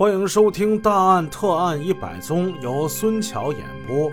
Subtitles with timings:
[0.00, 4.10] 欢迎收听《大案特案一百宗》，由孙桥演播。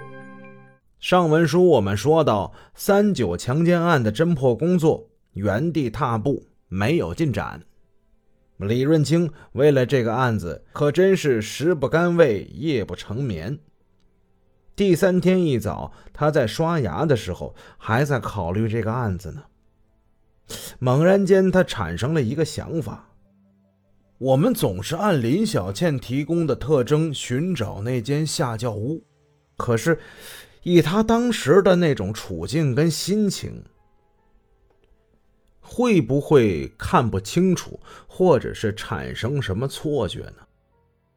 [1.00, 7.62] 上文书我们说到，三九强奸案的侦破工作原地踏步，没有进展。
[8.58, 13.58] 李润清为了这个案子，可真是食不甘味，夜不成眠。
[14.76, 19.44] 第三天一早，他在刷牙的时候，还在考虑这个案子呢。
[20.80, 23.06] 猛然间，他产生了一个想法。
[24.20, 29.04] 我们总是按林小倩提供的特征寻找那间下轿屋，
[29.56, 30.00] 可是
[30.64, 33.64] 以她当时的那种处境跟心情，
[35.62, 40.48] 会不会看不清楚，或者是产生什么错觉呢？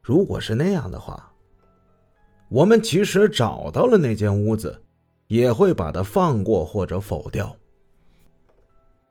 [0.03, 1.33] 如果是那样的话，
[2.49, 4.79] 我们即使找到了那间屋子，
[5.25, 7.55] 也会把它放过或者否掉。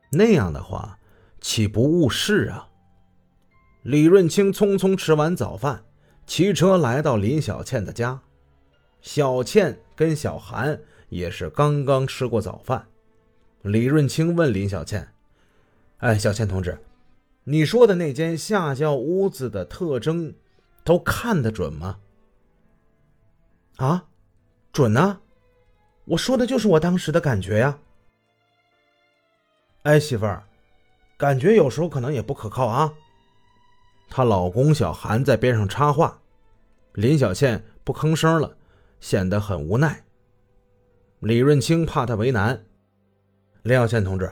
[0.09, 0.97] 那样的话，
[1.41, 2.69] 岂不误事啊？
[3.83, 5.83] 李润清匆匆吃完早饭，
[6.27, 8.21] 骑车来到林小倩的家。
[9.01, 12.87] 小倩跟小韩也是刚刚吃过早饭。
[13.63, 15.11] 李润清问林小倩
[15.97, 16.77] ：“哎，小倩同志，
[17.45, 20.35] 你说的那间下轿屋子的特征，
[20.83, 21.97] 都看得准吗
[23.77, 24.05] ？”“啊，
[24.71, 25.21] 准啊！
[26.05, 27.79] 我说的就是我当时的感觉呀。
[29.81, 30.43] ”“哎，媳妇儿，
[31.17, 32.93] 感觉有时候可能也不可靠啊。”
[34.13, 36.19] 她老公小韩在边上插话，
[36.95, 38.57] 林小倩不吭声了，
[38.99, 40.03] 显得很无奈。
[41.21, 42.65] 李润清怕她为难，
[43.63, 44.29] 林小倩同志，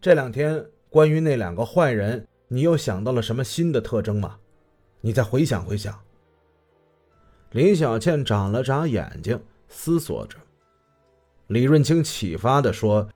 [0.00, 4.38] 这两天关于那两个坏人，你又想到了什么新的特征吗？
[5.02, 6.00] 你再回想回想。
[7.50, 10.38] 林小倩眨了眨眼睛，思索着。
[11.48, 13.06] 李润清启发的说：“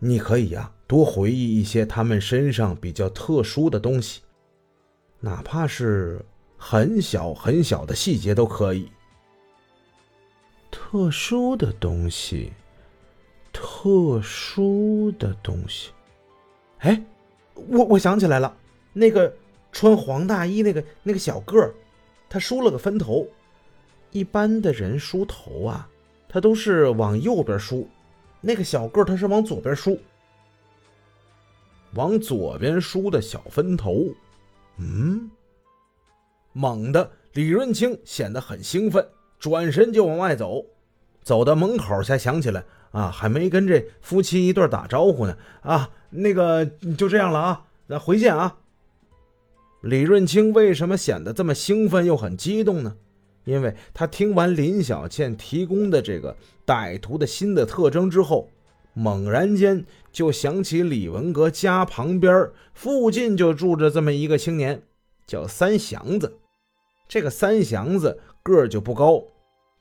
[0.00, 4.22] 你可以呀，多回忆一些他们身上比较特殊的东西。”
[5.20, 6.24] 哪怕是
[6.56, 8.90] 很小很小的细节都可以。
[10.70, 12.52] 特殊的东西，
[13.52, 15.90] 特殊的东西。
[16.78, 17.02] 哎，
[17.54, 18.56] 我我想起来了，
[18.92, 19.34] 那个
[19.72, 21.74] 穿黄大衣那个那个小个儿，
[22.28, 23.26] 他梳了个分头。
[24.10, 25.88] 一般的人梳头啊，
[26.28, 27.88] 他都是往右边梳，
[28.40, 29.98] 那个小个儿他是往左边梳，
[31.94, 34.06] 往左边梳的小分头。
[34.78, 35.30] 嗯，
[36.52, 39.06] 猛的李润清显得很兴奋，
[39.38, 40.64] 转身就往外走，
[41.22, 46.64] 走到门口才想起来啊，还没跟这夫妻一对打招呼呢啊，那个
[46.96, 48.58] 就这样了啊，咱回见啊。
[49.82, 52.96] 李润清为什么显得这么兴奋又很激动呢？
[53.44, 56.36] 因为他听完林小倩提供的这个
[56.66, 58.48] 歹徒的新的特征之后。
[58.98, 64.82] 猛然间就想起李文革家旁边附近就住着这么一个青年，
[65.24, 66.36] 叫三祥子。
[67.06, 69.22] 这个三祥子个儿就不高，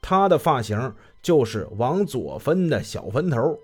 [0.03, 3.57] 他的发型就是往左分的小分头。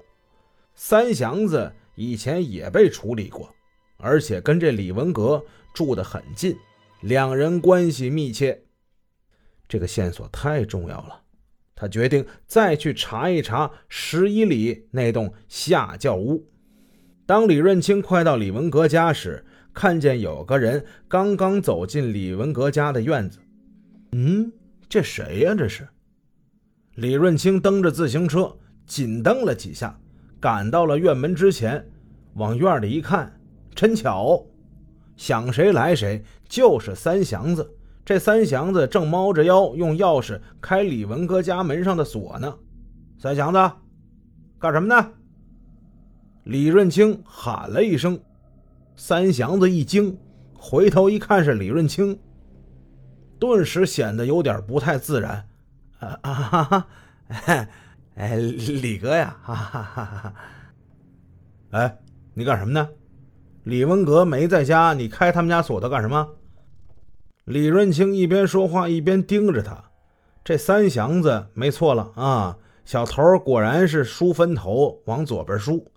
[0.74, 3.54] 三祥子以前也被处理过，
[3.98, 6.58] 而且跟这李文革住得很近，
[7.02, 8.64] 两人关系密切。
[9.70, 11.23] 这个线索太重要了。
[11.84, 16.48] 他决定再去查一查十一里那栋下轿屋。
[17.26, 23.40] 当李润清快到李文革家时，看见有个人刚刚走进李文革家的院子。
[24.14, 24.50] 嗯，
[24.88, 25.54] 这谁呀？
[25.54, 25.86] 这是
[26.96, 28.56] 李润清蹬着自行车，
[28.86, 30.00] 紧蹬了几下，
[30.40, 31.86] 赶到了院门之前，
[32.36, 33.38] 往院里一看，
[33.76, 34.42] 真巧，
[35.18, 37.70] 想谁来谁，就是三祥子。
[38.06, 42.54] 这三祥子正猫着腰用钥匙开李文革家门上的锁呢。
[43.18, 43.72] 三祥子，
[44.60, 45.12] 干什么呢？
[46.44, 48.20] 李润清喊了一声。
[48.96, 50.18] 三祥子一惊，
[50.54, 52.20] 回头一看是李润清，
[53.40, 55.48] 顿时显得有点不太自然。
[56.00, 56.88] 啊啊哈哈！
[58.16, 60.34] 哎，李哥呀，哈哈哈哈！
[61.72, 61.98] 哎，
[62.34, 62.90] 你干什么呢？
[63.64, 66.28] 李文革没在家，你开他们家锁他干什么？
[67.46, 69.92] 李润清一边说话一边盯着他，
[70.44, 72.58] 这三祥子没错了啊！
[72.86, 75.92] 小头果然是梳分头，往左边梳。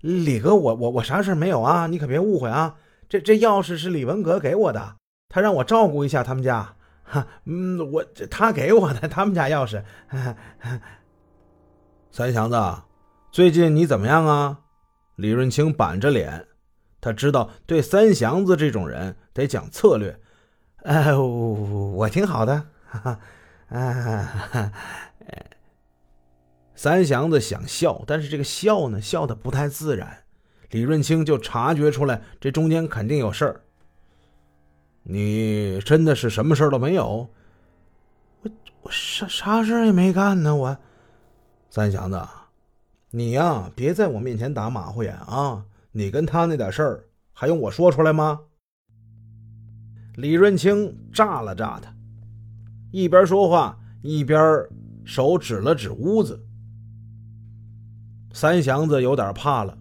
[0.00, 2.76] 李哥，我我我啥事没有啊，你可别误会啊！
[3.08, 4.96] 这这钥匙是李文革给我的，
[5.30, 6.76] 他让我照顾一下他们家。
[7.02, 9.82] 哈，嗯，我他给我的他们家钥匙。
[12.10, 12.82] 三祥子，
[13.32, 14.60] 最近你怎么样啊？
[15.16, 16.46] 李润清板着脸，
[17.00, 20.20] 他知道对三祥子这种人得讲策略。
[20.84, 23.20] 呃，我挺好的，哈哈，
[23.76, 24.72] 啊，
[26.74, 30.24] 三祥子想笑，但是这个笑呢，笑的不太自然。
[30.70, 33.62] 李润清就察觉出来，这中间肯定有事儿。
[35.04, 37.30] 你真的是什么事儿都没有？
[38.42, 38.50] 我
[38.82, 40.76] 我啥啥事也没干呢，我。
[41.70, 42.20] 三祥子，
[43.10, 45.64] 你呀，别在我面前打马虎眼啊！
[45.92, 48.40] 你跟他那点事儿，还用我说出来吗？
[50.16, 51.92] 李润清炸了炸他，
[52.92, 54.40] 一边说话一边
[55.04, 56.40] 手指了指屋子。
[58.32, 59.76] 三祥子有点怕了，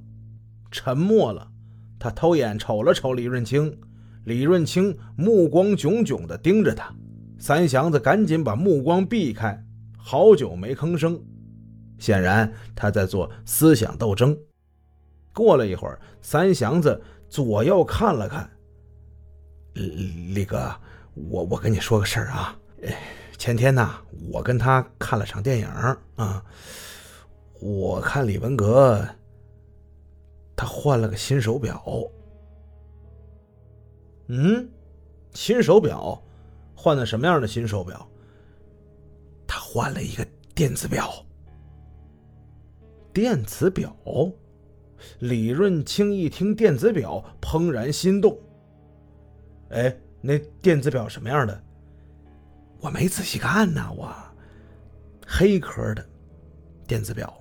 [0.71, 1.51] 沉默了。
[2.00, 3.80] 他偷眼瞅了瞅李润清，
[4.25, 6.94] 李润清目光炯炯地盯着他。
[7.38, 9.63] 三祥子赶紧把目光避开，
[9.97, 11.21] 好久没吭声。
[12.00, 14.38] 显然他在做思想斗争。
[15.31, 18.50] 过了一会儿，三祥子左右看了看。
[19.74, 20.74] 李哥，
[21.14, 22.58] 我我跟你说个事儿啊，
[23.38, 23.90] 前天呢，
[24.31, 26.44] 我跟他看了场电影啊。
[27.60, 29.08] 我看李文革，
[30.56, 31.81] 他换了个新手表。
[34.28, 34.70] 嗯，
[35.34, 36.22] 新手表，
[36.76, 38.06] 换的什么样的新手表？
[39.48, 41.12] 他换了一个电子表。
[43.14, 43.96] 电子表，
[45.19, 48.38] 李润清一听电子表，怦然心动。
[49.69, 51.63] 哎，那电子表什么样的？
[52.80, 53.92] 我没仔细看呢。
[53.95, 54.13] 我
[55.25, 56.06] 黑壳的
[56.86, 57.33] 电子表，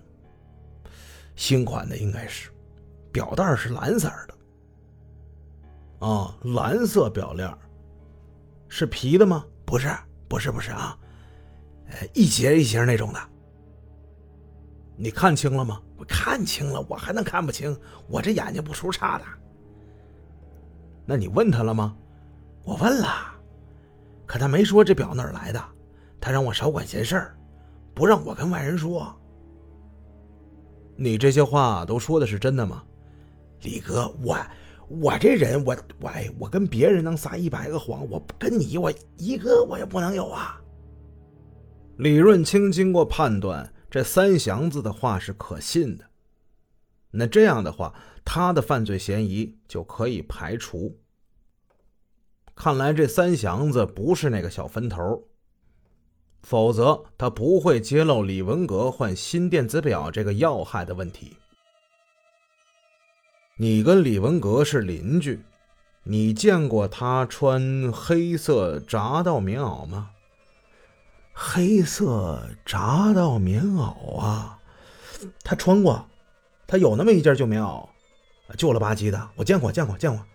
[1.35, 2.51] 新款的应该是，
[3.11, 6.07] 表带是蓝色的。
[6.07, 7.53] 啊，蓝色表链，
[8.69, 9.45] 是皮的吗？
[9.65, 9.89] 不是，
[10.29, 10.99] 不是，不是啊，
[12.15, 13.21] 一节一节那种的。
[14.97, 15.83] 你看清了吗？
[15.97, 17.77] 我看清了，我还能看不清？
[18.09, 19.25] 我这眼睛不出差的。
[21.05, 21.97] 那你问他了吗？
[22.65, 23.09] 我问了，
[24.27, 25.63] 可他没说这表哪儿来的，
[26.21, 27.37] 他让我少管闲事儿，
[27.95, 29.15] 不让我跟外人说。
[30.97, 32.83] 你这些话都说的是真的吗？
[33.63, 34.37] 李哥，我
[34.89, 40.61] 我这人，我我哎我跟别人能撒一百个谎，我跟你我一个我也不能有啊。
[41.97, 43.73] 李润清经过判断。
[43.91, 46.05] 这三祥子的话是可信的，
[47.11, 47.95] 那这样的话，
[48.25, 50.99] 他的犯罪嫌疑就可以排除。
[52.55, 55.25] 看来这三祥子不是那个小分头，
[56.43, 61.37] 否则他不会揭露李文革换新电子表这个要害的问题。
[63.57, 65.41] 你跟李文革是邻居，
[66.05, 70.11] 你见过他穿黑色铡道棉袄吗？
[71.33, 74.59] 黑色铡道棉袄啊，
[75.43, 76.07] 他穿过，
[76.67, 77.89] 他有那么一件旧棉袄，
[78.57, 80.27] 旧了吧唧的，我见过，见过，见过。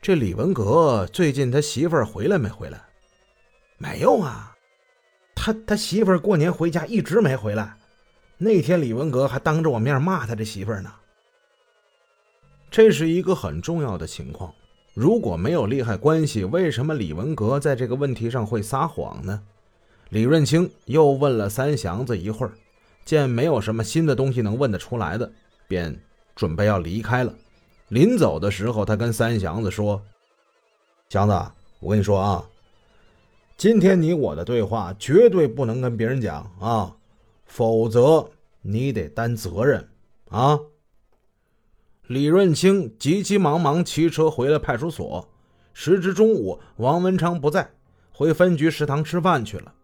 [0.00, 2.80] 这李文革最近他媳妇儿回来没回来？
[3.78, 4.56] 没有啊，
[5.34, 7.76] 他他媳妇儿过年回家一直没回来。
[8.38, 10.92] 那天李文革还当着我面骂他这媳妇儿呢。
[12.70, 14.52] 这是一个很重要的情况。
[14.94, 19.42] 如果没有利害关系，为什么李文革在这个问题上会撒谎呢？
[20.10, 22.52] 李润清又问了三祥子一会儿，
[23.04, 25.32] 见没有什么新的东西能问得出来的，
[25.66, 25.98] 便
[26.34, 27.34] 准备要离开了。
[27.92, 30.02] 临走的时候，他跟三祥子说
[31.12, 31.34] ：“祥子，
[31.78, 32.42] 我跟你说啊，
[33.58, 36.96] 今天你我的对话绝对不能跟别人讲啊，
[37.44, 38.26] 否则
[38.62, 39.86] 你得担责任
[40.30, 40.58] 啊。”
[42.08, 45.28] 李润清急急忙忙骑车回了派出所。
[45.74, 47.72] 时值中午，王文昌不在，
[48.10, 49.74] 回分局食堂吃饭去了。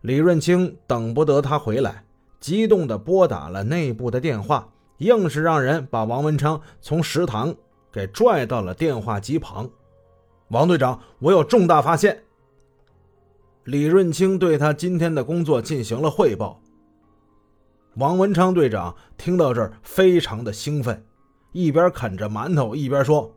[0.00, 2.04] 李润清等不得他回来，
[2.40, 4.72] 激动地拨打了内部的电话，
[5.04, 7.54] 硬是让人把王文昌从食堂
[7.92, 9.70] 给拽到了电话机旁。
[10.48, 12.24] 王队长，我有重大发现。
[13.64, 16.60] 李润清对他今天的工作进行了汇报。
[17.96, 21.04] 王文昌队长听到这儿，非常的兴奋。
[21.52, 23.33] 一边啃着馒头，一边说：“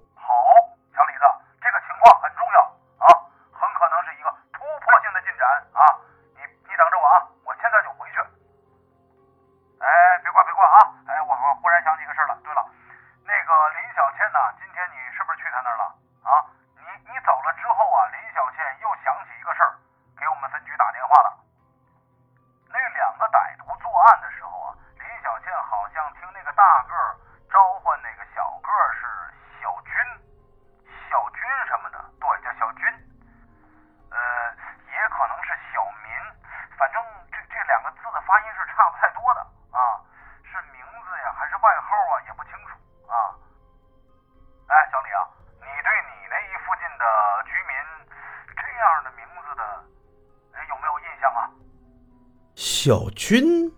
[52.87, 53.69] 小军，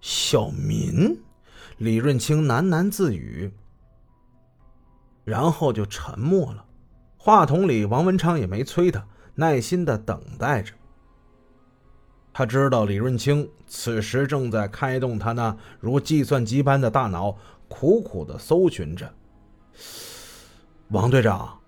[0.00, 1.22] 小民。
[1.76, 3.52] 李润清喃喃自语，
[5.22, 6.64] 然后就沉默了，
[7.18, 10.72] 话筒里，王文昌也没催他，耐心的等待着。
[12.32, 17.36] 他知道李润清此时正在开动他那如计算机般的大脑，
[17.68, 19.12] 苦苦的搜寻着。
[20.88, 21.60] 王队长，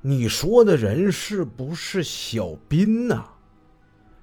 [0.00, 3.22] 你说的人是不是小斌呐？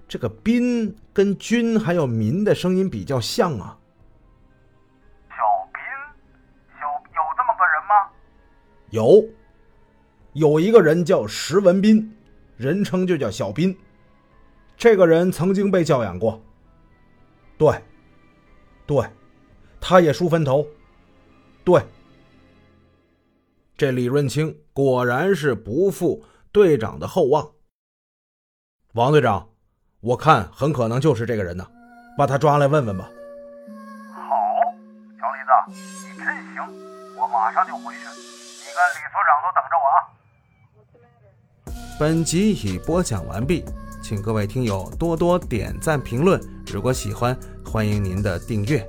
[0.07, 3.79] 这个“斌”跟“军”还有“民”的声音比较像啊。
[5.29, 5.35] 小
[5.73, 5.81] 斌，
[6.79, 8.11] 有有这么个人吗？
[8.91, 9.25] 有，
[10.33, 12.15] 有一个人叫石文斌，
[12.57, 13.75] 人称就叫小斌。
[14.77, 16.39] 这个人曾经被教养过。
[17.57, 17.81] 对，
[18.85, 19.09] 对，
[19.81, 20.67] 他也梳分头。
[21.63, 21.81] 对，
[23.77, 27.51] 这李润清果然是不负队长的厚望。
[28.93, 29.49] 王队长。
[30.03, 31.65] 我看很可能就是这个人呢，
[32.17, 33.09] 把他抓来问问吧。
[34.13, 34.21] 好，
[35.17, 35.79] 小李子，
[36.11, 36.61] 你真行，
[37.17, 39.95] 我马上就回去，你跟李所长都等着我啊。
[41.97, 43.63] 本集已播讲完毕，
[44.01, 47.33] 请各位听友多多点赞评论，如果喜欢，
[47.65, 48.85] 欢迎您的订阅。